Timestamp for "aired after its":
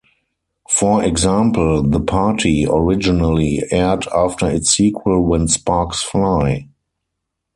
3.69-4.71